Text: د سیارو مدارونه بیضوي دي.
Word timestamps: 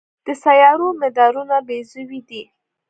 د 0.25 0.27
سیارو 0.43 0.87
مدارونه 1.01 1.55
بیضوي 1.67 2.21
دي. 2.29 2.43